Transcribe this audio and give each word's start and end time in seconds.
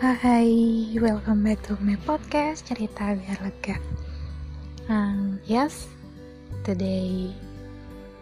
Hai, 0.00 0.48
welcome 0.96 1.44
back 1.44 1.60
to 1.68 1.76
my 1.84 1.92
podcast 2.08 2.64
cerita 2.64 3.12
biar 3.12 3.36
lega. 3.44 3.76
Um, 4.88 5.36
yes, 5.44 5.92
today 6.64 7.36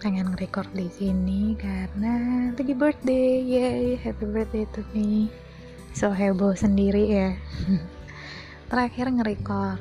pengen 0.02 0.34
record 0.42 0.66
di 0.74 0.90
sini 0.90 1.54
karena 1.54 2.50
lagi 2.58 2.74
birthday, 2.74 3.46
yay, 3.46 3.94
happy 3.94 4.26
birthday 4.26 4.66
to 4.74 4.82
me. 4.90 5.30
So 5.94 6.10
heboh 6.10 6.58
sendiri 6.58 7.14
ya. 7.14 7.38
Terakhir 8.74 9.14
nge-record 9.14 9.78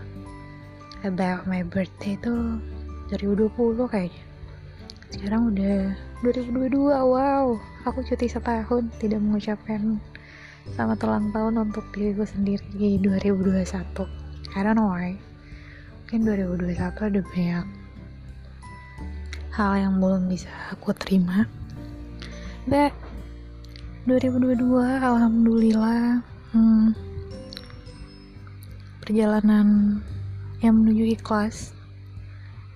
about 1.02 1.50
my 1.50 1.66
birthday 1.66 2.14
itu 2.14 2.62
2020 3.10 3.58
kayaknya. 3.90 4.22
Sekarang 5.10 5.50
udah 5.50 5.98
2022, 6.22 6.78
wow. 6.94 7.58
Aku 7.90 8.06
cuti 8.06 8.30
setahun 8.30 8.86
tidak 9.02 9.18
mengucapkan 9.18 9.98
selamat 10.76 11.00
ulang 11.08 11.28
tahun 11.32 11.54
untuk 11.70 11.86
diriku 11.96 12.28
sendiri 12.28 12.66
di 12.76 13.00
2021 13.00 13.64
I 14.58 14.66
don't 14.66 14.76
know 14.76 14.90
why. 14.90 15.14
Mungkin 16.08 16.26
2021 16.26 16.74
ada 16.82 17.22
banyak 17.22 17.66
hal 19.54 19.72
yang 19.78 19.94
belum 20.02 20.28
bisa 20.28 20.50
aku 20.74 20.98
terima. 20.98 21.46
But 22.66 22.92
2022 24.10 24.64
alhamdulillah 24.82 26.26
hmm, 26.56 26.96
perjalanan 29.04 30.00
yang 30.64 30.82
menuju 30.82 31.16
ikhlas 31.16 31.76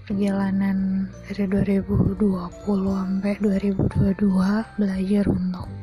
perjalanan 0.05 1.07
dari 1.25 1.47
2020 1.47 2.19
sampai 2.67 3.33
2022 3.39 4.75
belajar 4.75 5.25
untuk 5.31 5.80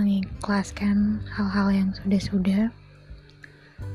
mengikhlaskan 0.00 1.20
hal-hal 1.28 1.68
yang 1.68 1.90
sudah-sudah, 1.92 2.72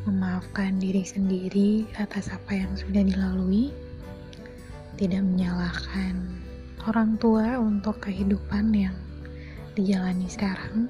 memaafkan 0.06 0.78
diri 0.78 1.02
sendiri 1.02 1.89
atas 1.97 2.30
apa 2.30 2.62
yang 2.62 2.70
sudah 2.78 3.02
dilalui, 3.02 3.73
tidak 5.02 5.25
menyalahkan 5.25 6.14
orang 6.86 7.17
tua 7.17 7.58
untuk 7.58 7.97
kehidupan 8.06 8.70
yang 8.70 8.94
dijalani 9.73 10.30
sekarang, 10.30 10.86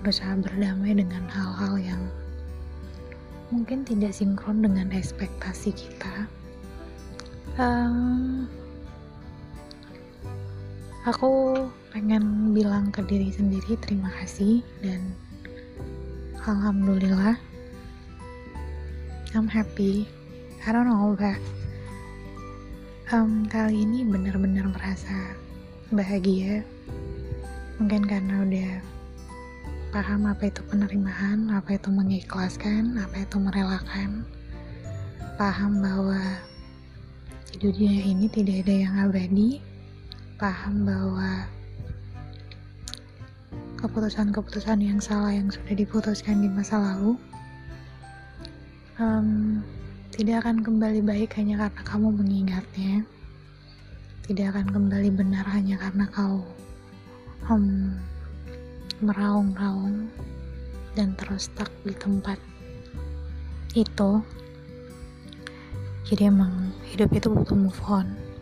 berusaha 0.00 0.32
berdamai 0.40 0.96
dengan 0.96 1.28
hal-hal 1.28 1.76
yang 1.76 2.02
mungkin 3.52 3.84
tidak 3.84 4.16
sinkron 4.16 4.64
dengan 4.64 4.88
ekspektasi 4.88 5.76
kita. 5.76 6.24
Um, 7.60 8.48
aku 11.04 11.60
pengen 11.92 12.56
bilang 12.56 12.88
ke 12.88 13.04
diri 13.04 13.28
sendiri 13.28 13.76
terima 13.84 14.08
kasih 14.16 14.64
dan 14.80 15.12
alhamdulillah 16.48 17.36
I'm 19.34 19.50
happy. 19.50 20.06
I 20.62 20.70
don't 20.70 20.86
know 20.86 21.18
but 21.18 21.42
um, 23.10 23.50
kali 23.50 23.82
ini 23.82 24.06
benar-benar 24.06 24.70
merasa 24.70 25.34
bahagia. 25.90 26.62
Mungkin 27.82 28.06
karena 28.06 28.46
udah 28.46 28.72
paham 29.90 30.30
apa 30.30 30.46
itu 30.46 30.62
penerimaan 30.70 31.50
apa 31.50 31.74
itu 31.74 31.90
mengikhlaskan 31.90 32.94
apa 32.94 33.26
itu 33.26 33.36
merelakan. 33.42 34.22
Paham 35.34 35.82
bahwa 35.82 36.38
di 37.50 37.58
dunia 37.58 38.06
ini 38.06 38.30
tidak 38.30 38.62
ada 38.70 38.74
yang 38.86 38.94
abadi 39.02 39.73
paham 40.34 40.82
bahwa 40.82 41.46
keputusan-keputusan 43.78 44.80
yang 44.82 44.98
salah 44.98 45.30
yang 45.30 45.46
sudah 45.52 45.76
diputuskan 45.76 46.42
di 46.42 46.48
masa 46.50 46.80
lalu 46.80 47.14
um, 48.98 49.62
tidak 50.14 50.46
akan 50.46 50.62
kembali 50.62 51.06
baik 51.06 51.38
hanya 51.38 51.66
karena 51.66 51.82
kamu 51.86 52.08
mengingatnya. 52.14 53.02
Tidak 54.24 54.46
akan 54.56 54.72
kembali 54.72 55.10
benar 55.12 55.44
hanya 55.52 55.76
karena 55.76 56.08
kau 56.08 56.40
um, 57.52 57.92
meraung-raung 59.04 60.08
dan 60.96 61.12
terus 61.20 61.52
stuck 61.52 61.68
di 61.84 61.92
tempat 61.92 62.40
itu. 63.76 64.22
Jadi 66.08 66.22
emang 66.30 66.72
hidup 66.88 67.10
itu 67.12 67.28
butuh 67.28 67.58
move 67.58 67.82
on 67.84 68.33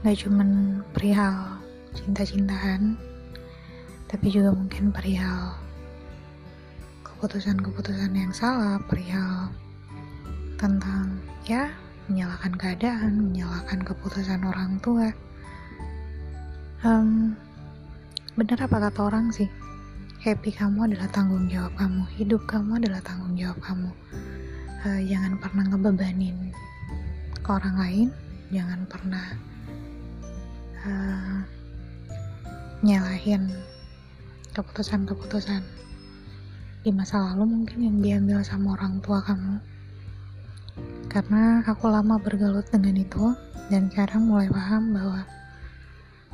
gak 0.00 0.16
cuman 0.16 0.80
perihal 0.96 1.60
cinta-cintaan 1.92 2.96
tapi 4.08 4.32
juga 4.32 4.50
mungkin 4.56 4.90
perihal 4.90 5.54
keputusan-keputusan 7.20 8.16
yang 8.16 8.32
salah, 8.32 8.80
perihal 8.88 9.52
tentang 10.56 11.20
ya 11.44 11.68
menyalahkan 12.08 12.56
keadaan, 12.56 13.28
menyalahkan 13.28 13.84
keputusan 13.84 14.40
orang 14.40 14.80
tua. 14.80 15.12
Um, 16.80 17.36
bener 18.40 18.56
apa 18.56 18.88
kata 18.88 19.04
orang 19.04 19.28
sih? 19.36 19.52
Happy 20.24 20.48
kamu 20.48 20.88
adalah 20.88 21.12
tanggung 21.12 21.44
jawab 21.52 21.76
kamu, 21.76 22.08
hidup 22.16 22.40
kamu 22.48 22.80
adalah 22.80 23.04
tanggung 23.04 23.36
jawab 23.36 23.60
kamu. 23.60 23.92
Uh, 24.80 25.00
jangan 25.04 25.36
pernah 25.36 25.64
ngebebanin 25.68 26.56
ke 27.36 27.48
orang 27.52 27.76
lain, 27.76 28.08
jangan 28.48 28.80
pernah 28.88 29.36
uh, 30.86 31.44
nyalahin 32.80 33.52
keputusan-keputusan 34.56 35.62
di 36.80 36.90
masa 36.96 37.20
lalu 37.20 37.60
mungkin 37.60 37.78
yang 37.84 37.96
diambil 38.00 38.40
sama 38.40 38.76
orang 38.76 38.98
tua 39.04 39.20
kamu. 39.20 39.60
Karena 41.12 41.60
aku 41.68 41.92
lama 41.92 42.16
bergelut 42.16 42.64
dengan 42.72 42.96
itu 42.96 43.36
dan 43.68 43.92
sekarang 43.92 44.24
mulai 44.24 44.48
paham 44.48 44.96
bahwa 44.96 45.20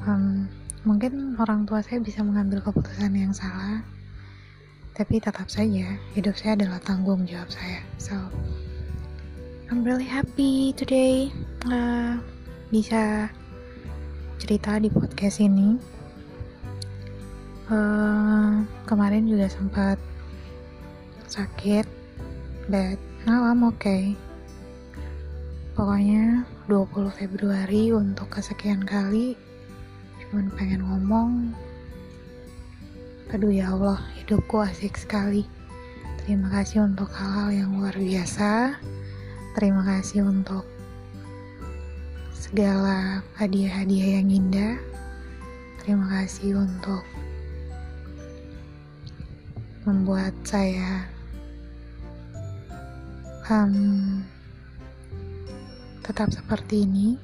um, 0.06 0.46
mungkin 0.86 1.34
orang 1.42 1.66
tua 1.66 1.82
saya 1.82 1.98
bisa 1.98 2.22
mengambil 2.22 2.62
keputusan 2.62 3.10
yang 3.10 3.34
salah 3.34 3.82
tapi 4.96 5.20
tetap 5.20 5.44
saja 5.52 5.92
hidup 6.16 6.32
saya 6.40 6.56
adalah 6.56 6.80
tanggung 6.80 7.28
jawab 7.28 7.52
saya. 7.52 7.84
So 8.00 8.16
I'm 9.68 9.84
really 9.84 10.08
happy 10.08 10.72
today 10.72 11.28
uh, 11.68 12.16
bisa 12.72 13.28
cerita 14.36 14.76
di 14.76 14.92
podcast 14.92 15.40
ini. 15.40 15.80
Uh, 17.66 18.62
kemarin 18.86 19.26
juga 19.26 19.50
sempat 19.50 19.98
sakit 21.26 21.88
but 22.68 23.00
now 23.24 23.48
I'm 23.48 23.64
okay. 23.64 24.12
Pokoknya 25.72 26.46
20 26.68 27.10
Februari 27.12 27.90
untuk 27.90 28.30
kesekian 28.30 28.84
kali 28.84 29.34
cuman 30.26 30.50
pengen 30.54 30.82
ngomong 30.82 31.54
aduh 33.30 33.50
ya 33.50 33.74
Allah 33.74 33.98
hidupku 34.22 34.62
asik 34.62 34.94
sekali. 34.94 35.48
Terima 36.22 36.50
kasih 36.50 36.86
untuk 36.86 37.10
hal-hal 37.14 37.50
yang 37.54 37.70
luar 37.78 37.94
biasa. 37.94 38.78
Terima 39.58 39.82
kasih 39.82 40.26
untuk 40.26 40.75
segala 42.46 43.26
hadiah-hadiah 43.34 44.22
yang 44.22 44.30
indah. 44.30 44.78
Terima 45.82 46.06
kasih 46.06 46.54
untuk 46.54 47.02
membuat 49.82 50.30
saya 50.46 51.10
um, 53.50 54.22
tetap 56.06 56.30
seperti 56.30 56.86
ini, 56.86 57.18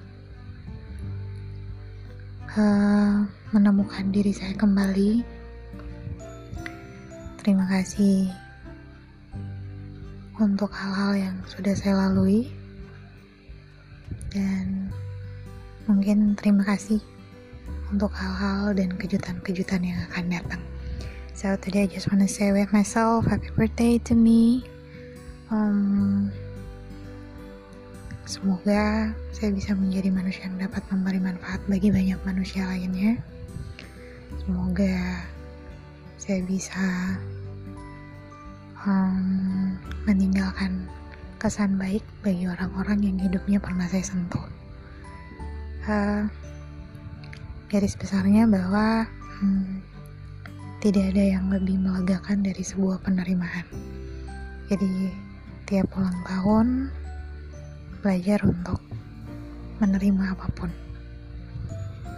uh, 2.58 3.22
menemukan 3.54 4.10
diri 4.10 4.34
saya 4.34 4.58
kembali. 4.58 5.22
Terima 7.38 7.70
kasih 7.70 8.26
untuk 10.42 10.75
hal-hal 10.75 11.14
yang 11.14 11.36
sudah 11.46 11.78
saya 11.78 12.10
lalui, 12.10 12.50
dan 14.34 14.90
mungkin 15.90 16.38
terima 16.38 16.62
kasih 16.62 17.02
untuk 17.93 18.14
hal-hal 18.17 18.73
dan 18.73 18.94
kejutan-kejutan 18.96 19.84
yang 19.84 19.99
akan 20.11 20.25
datang. 20.32 20.62
So 21.37 21.58
today 21.58 21.84
I 21.84 21.90
just 21.90 22.08
wanna 22.08 22.31
say 22.31 22.55
with 22.55 22.70
myself, 22.70 23.26
happy 23.26 23.50
birthday 23.52 23.99
to 24.06 24.14
me. 24.14 24.64
Um, 25.52 26.32
semoga 28.25 29.12
saya 29.34 29.50
bisa 29.52 29.76
menjadi 29.76 30.08
manusia 30.08 30.49
yang 30.49 30.56
dapat 30.56 30.81
memberi 30.88 31.20
manfaat 31.20 31.61
bagi 31.69 31.93
banyak 31.93 32.20
manusia 32.25 32.64
lainnya. 32.64 33.20
Semoga 34.40 35.26
saya 36.17 36.40
bisa 36.46 36.81
um, 38.87 39.75
meninggalkan 40.06 40.87
kesan 41.43 41.75
baik 41.75 42.06
bagi 42.23 42.46
orang-orang 42.46 43.02
yang 43.02 43.19
hidupnya 43.19 43.58
pernah 43.58 43.90
saya 43.90 44.06
sentuh. 44.06 44.62
Uh, 45.82 46.31
garis 47.67 47.99
besarnya 47.99 48.46
bahwa 48.46 49.08
hmm, 49.40 49.82
tidak 50.79 51.11
ada 51.11 51.25
yang 51.38 51.50
lebih 51.50 51.81
melegakan 51.81 52.44
dari 52.44 52.62
sebuah 52.62 53.02
penerimaan. 53.02 53.67
Jadi, 54.70 55.11
tiap 55.67 55.90
ulang 55.99 56.20
tahun 56.26 56.67
belajar 58.02 58.43
untuk 58.46 58.82
menerima 59.82 60.38
apa 60.38 60.46
pun. 60.55 60.70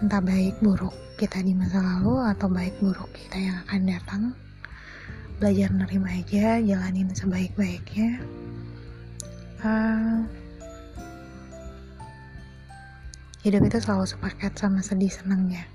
Entah 0.04 0.20
baik 0.20 0.60
buruk 0.60 0.92
kita 1.16 1.40
di 1.40 1.56
masa 1.56 1.80
lalu 1.80 2.20
atau 2.34 2.50
baik 2.50 2.76
buruk 2.82 3.08
kita 3.14 3.38
yang 3.38 3.56
akan 3.64 3.82
datang. 3.88 4.22
Belajar 5.38 5.72
menerima 5.72 6.08
aja, 6.24 6.46
jalanin 6.60 7.08
sebaik-baiknya. 7.14 8.20
Uh, 9.64 10.28
hidup 13.44 13.60
itu 13.68 13.76
selalu 13.76 14.08
sepakat 14.08 14.56
sama 14.56 14.80
sedih 14.80 15.12
senangnya. 15.12 15.68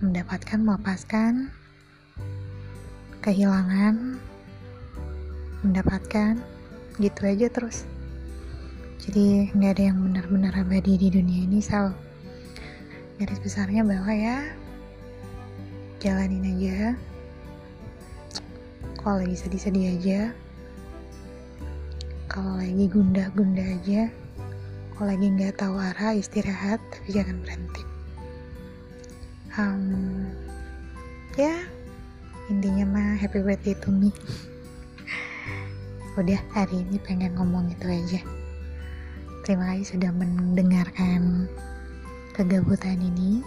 Mendapatkan 0.00 0.56
melepaskan 0.64 1.52
kehilangan 3.20 4.16
mendapatkan 5.60 6.40
gitu 6.96 7.20
aja 7.28 7.52
terus. 7.52 7.84
Jadi 9.04 9.52
nggak 9.52 9.76
ada 9.76 9.84
yang 9.92 9.98
benar-benar 10.08 10.56
abadi 10.56 10.96
di 10.96 11.12
dunia 11.12 11.44
ini 11.44 11.60
so 11.60 11.92
garis 13.20 13.38
besarnya 13.44 13.84
bahwa 13.84 14.08
ya 14.16 14.40
jalanin 16.00 16.48
aja. 16.48 16.96
Kalau 18.96 19.20
lagi 19.20 19.36
sedih-sedih 19.36 20.00
aja. 20.00 20.20
Kalau 22.32 22.56
lagi 22.56 22.88
gundah-gundah 22.88 23.68
aja 23.84 24.21
kalau 24.92 25.08
lagi 25.08 25.26
nggak 25.32 25.56
tahu 25.56 25.80
arah 25.80 26.12
istirahat 26.12 26.78
tapi 26.92 27.08
jangan 27.16 27.40
berhenti. 27.40 27.82
Um, 29.56 30.28
ya 31.36 31.56
intinya 32.52 32.84
mah 32.92 33.16
happy 33.16 33.40
birthday 33.40 33.72
to 33.80 33.88
me. 33.88 34.12
Udah 36.20 36.40
hari 36.52 36.84
ini 36.84 37.00
pengen 37.00 37.32
ngomong 37.40 37.72
itu 37.72 37.88
aja. 37.88 38.20
Terima 39.48 39.72
kasih 39.72 39.96
sudah 39.96 40.12
mendengarkan 40.12 41.48
kegabutan 42.36 43.00
ini. 43.00 43.40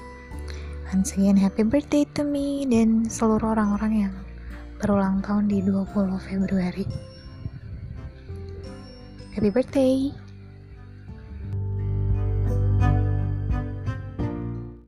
Once 0.90 1.14
again 1.14 1.38
happy 1.38 1.62
birthday 1.62 2.10
to 2.18 2.26
me 2.26 2.66
dan 2.66 3.06
seluruh 3.06 3.54
orang-orang 3.54 4.10
yang 4.10 4.14
berulang 4.82 5.22
tahun 5.22 5.50
di 5.50 5.62
20 5.62 5.94
Februari. 6.20 6.86
Happy 9.38 9.50
birthday 9.54 10.25